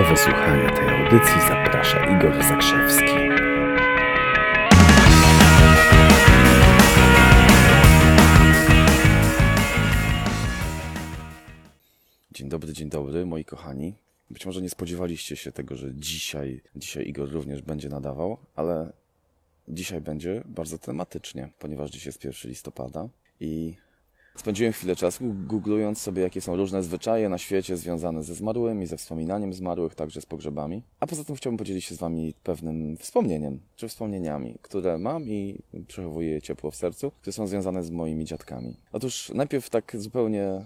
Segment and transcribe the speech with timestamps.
[0.00, 3.04] Do wysłuchania tej audycji zaprasza Igor Zakrzewski.
[12.32, 13.94] Dzień dobry, dzień dobry, moi kochani.
[14.30, 18.92] Być może nie spodziewaliście się tego, że dzisiaj, dzisiaj Igor również będzie nadawał, ale
[19.68, 23.08] dzisiaj będzie bardzo tematycznie, ponieważ dziś jest 1 listopada
[23.40, 23.76] i
[24.36, 28.96] Spędziłem chwilę czasu googlując sobie, jakie są różne zwyczaje na świecie związane ze zmarłymi, ze
[28.96, 30.82] wspominaniem zmarłych, także z pogrzebami.
[31.00, 35.62] A poza tym chciałbym podzielić się z Wami pewnym wspomnieniem, czy wspomnieniami, które mam i
[35.88, 38.76] przechowuję ciepło w sercu, które są związane z moimi dziadkami.
[38.92, 40.64] Otóż najpierw tak zupełnie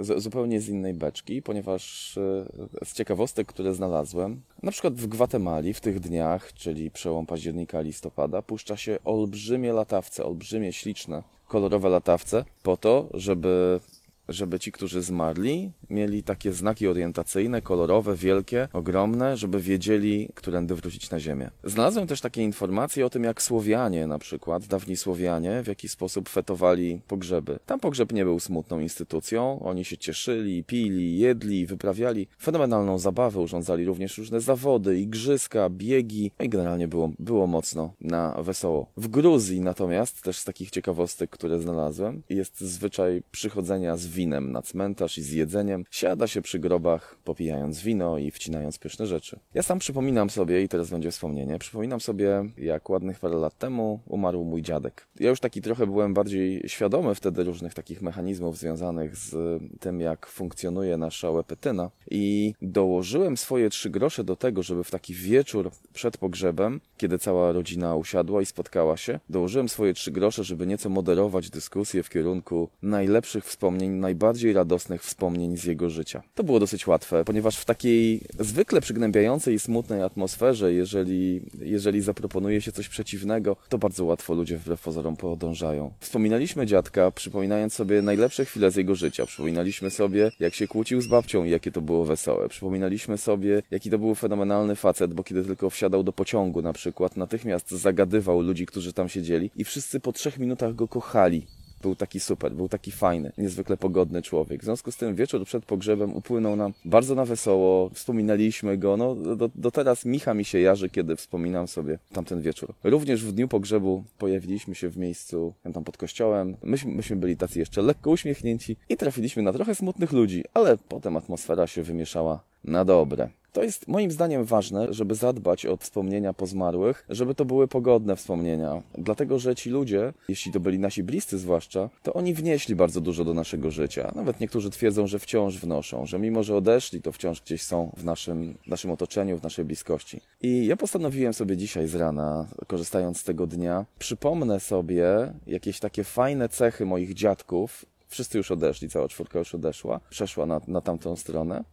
[0.00, 5.74] z, zupełnie z innej beczki, ponieważ e, z ciekawostek, które znalazłem, na przykład w Gwatemali
[5.74, 12.44] w tych dniach, czyli przełom października listopada, puszcza się olbrzymie latawce, olbrzymie, śliczne, kolorowe latawce,
[12.62, 13.80] po to, żeby
[14.28, 21.10] żeby ci, którzy zmarli, mieli takie znaki orientacyjne, kolorowe, wielkie, ogromne, żeby wiedzieli, którędy wrócić
[21.10, 21.50] na ziemię.
[21.64, 26.28] Znalazłem też takie informacje o tym, jak Słowianie na przykład, dawni Słowianie, w jaki sposób
[26.28, 27.58] fetowali pogrzeby.
[27.66, 33.84] Tam pogrzeb nie był smutną instytucją, oni się cieszyli, pili, jedli, wyprawiali fenomenalną zabawę, urządzali
[33.84, 38.86] również różne zawody, igrzyska, biegi, no i generalnie było, było mocno na wesoło.
[38.96, 44.62] W Gruzji natomiast, też z takich ciekawostek, które znalazłem, jest zwyczaj przychodzenia z winem na
[44.62, 49.38] cmentarz i z jedzeniem, siada się przy grobach, popijając wino i wcinając pyszne rzeczy.
[49.54, 54.00] Ja sam przypominam sobie, i teraz będzie wspomnienie, przypominam sobie, jak ładnych parę lat temu
[54.06, 55.06] umarł mój dziadek.
[55.20, 60.26] Ja już taki trochę byłem bardziej świadomy wtedy różnych takich mechanizmów związanych z tym, jak
[60.26, 66.18] funkcjonuje nasza łepetyna i dołożyłem swoje trzy grosze do tego, żeby w taki wieczór przed
[66.18, 71.50] pogrzebem, kiedy cała rodzina usiadła i spotkała się, dołożyłem swoje trzy grosze, żeby nieco moderować
[71.50, 76.22] dyskusję w kierunku najlepszych wspomnień, najbardziej radosnych wspomnień z jego życia.
[76.34, 82.60] To było dosyć łatwe, ponieważ w takiej zwykle przygnębiającej i smutnej atmosferze, jeżeli, jeżeli zaproponuje
[82.60, 85.92] się coś przeciwnego, to bardzo łatwo ludzie wbrew pozorom podążają.
[86.00, 89.26] Wspominaliśmy dziadka, przypominając sobie najlepsze chwile z jego życia.
[89.26, 92.48] Przypominaliśmy sobie, jak się kłócił z babcią i jakie to było wesołe.
[92.48, 97.16] Przypominaliśmy sobie, jaki to był fenomenalny facet, bo kiedy tylko wsiadał do pociągu na przykład,
[97.16, 101.46] natychmiast zagadywał ludzi, którzy tam siedzieli i wszyscy po trzech minutach go kochali
[101.82, 104.60] był taki super, był taki fajny, niezwykle pogodny człowiek.
[104.60, 109.14] W związku z tym wieczór przed pogrzebem upłynął nam bardzo na wesoło, wspominaliśmy go, no
[109.14, 112.74] do, do teraz micha mi się jarzy, kiedy wspominam sobie tamten wieczór.
[112.84, 117.58] Również w dniu pogrzebu pojawiliśmy się w miejscu, tam pod kościołem, myśmy, myśmy byli tacy
[117.58, 122.84] jeszcze lekko uśmiechnięci i trafiliśmy na trochę smutnych ludzi, ale potem atmosfera się wymieszała na
[122.84, 123.28] dobre.
[123.56, 128.16] To jest moim zdaniem ważne, żeby zadbać o wspomnienia po zmarłych, żeby to były pogodne
[128.16, 128.82] wspomnienia.
[128.98, 133.24] Dlatego, że ci ludzie, jeśli to byli nasi bliscy zwłaszcza, to oni wnieśli bardzo dużo
[133.24, 134.12] do naszego życia.
[134.14, 138.04] Nawet niektórzy twierdzą, że wciąż wnoszą, że mimo, że odeszli, to wciąż gdzieś są w
[138.04, 140.20] naszym, w naszym otoczeniu, w naszej bliskości.
[140.42, 146.04] I ja postanowiłem sobie dzisiaj z rana, korzystając z tego dnia, przypomnę sobie jakieś takie
[146.04, 151.16] fajne cechy moich dziadków, Wszyscy już odeszli, cała czwórka już odeszła, przeszła na, na tamtą
[151.16, 151.64] stronę.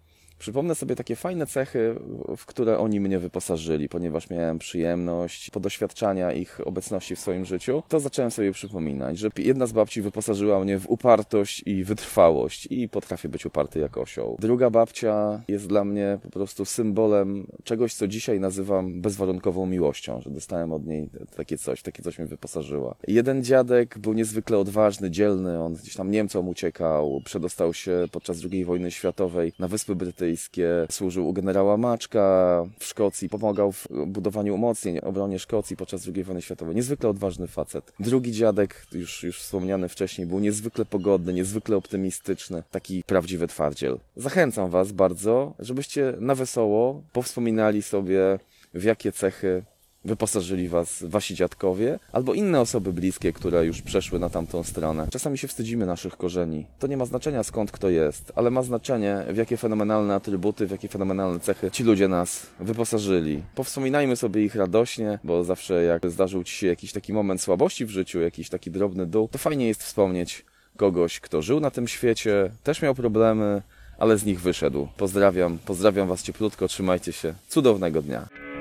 [0.44, 1.96] Przypomnę sobie takie fajne cechy,
[2.38, 7.84] w które oni mnie wyposażyli, ponieważ miałem przyjemność podoświadczania ich obecności w swoim życiu.
[7.88, 12.90] To zacząłem sobie przypominać, że jedna z babci wyposażyła mnie w upartość i wytrwałość i
[12.90, 14.38] potrafię być uparty jak osioł.
[14.40, 20.30] Druga babcia jest dla mnie po prostu symbolem czegoś, co dzisiaj nazywam bezwarunkową miłością, że
[20.30, 22.96] dostałem od niej takie coś, takie coś mnie wyposażyła.
[23.08, 28.66] Jeden dziadek był niezwykle odważny, dzielny, on gdzieś tam Niemcom uciekał, przedostał się podczas II
[28.66, 30.33] wojny światowej na Wyspy Brytyjskie,
[30.92, 36.42] służył u generała Maczka w Szkocji, pomagał w budowaniu umocnień, obronie Szkocji podczas II wojny
[36.42, 36.76] światowej.
[36.76, 37.94] Niezwykle odważny facet.
[38.00, 44.00] Drugi dziadek, już, już wspomniany wcześniej, był niezwykle pogodny, niezwykle optymistyczny, taki prawdziwy twardziel.
[44.16, 48.40] Zachęcam Was bardzo, żebyście na wesoło powspominali sobie,
[48.74, 49.64] w jakie cechy
[50.06, 55.08] wyposażyli was wasi dziadkowie albo inne osoby bliskie, które już przeszły na tamtą stronę.
[55.12, 56.66] Czasami się wstydzimy naszych korzeni.
[56.80, 60.72] To nie ma znaczenia skąd kto jest, ale ma znaczenie w jakie fenomenalne atrybuty, w
[60.72, 63.44] jakie fenomenalne cechy ci ludzie nas wyposażyli.
[63.56, 67.90] Powspominajmy sobie ich radośnie, bo zawsze jak zdarzył ci się jakiś taki moment słabości w
[67.90, 70.46] życiu, jakiś taki drobny dół, to fajnie jest wspomnieć
[70.78, 73.62] kogoś, kto żył na tym świecie, też miał problemy,
[73.98, 74.88] ale z nich wyszedł.
[74.98, 77.34] Pozdrawiam, pozdrawiam was cieplutko, trzymajcie się.
[77.48, 78.53] Cudownego dnia.